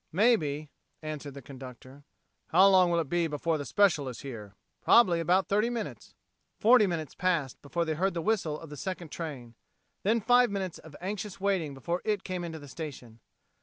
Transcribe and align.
"Maybe," 0.11 0.71
answered 1.03 1.35
the 1.35 1.43
conductor. 1.43 2.03
"How 2.47 2.67
long 2.69 2.89
will 2.89 2.99
it 2.99 3.07
be 3.07 3.27
before 3.27 3.59
the 3.59 3.65
special 3.65 4.07
is 4.09 4.21
here?" 4.21 4.55
"Probably 4.81 5.19
about 5.19 5.47
thirty 5.47 5.69
minutes." 5.69 6.15
Forty 6.57 6.87
minutes 6.87 7.13
passed 7.13 7.61
before 7.61 7.85
they 7.85 7.93
heard 7.93 8.15
the 8.15 8.21
whistle 8.23 8.59
of 8.59 8.71
the 8.71 8.77
second 8.77 9.09
train; 9.11 9.53
then 10.01 10.19
five 10.19 10.49
minutes 10.49 10.79
of 10.79 10.95
anxious 11.01 11.39
waiting 11.39 11.75
before 11.75 12.01
it 12.03 12.23
came 12.23 12.43
into 12.43 12.57
the 12.57 12.67
station. 12.67 13.19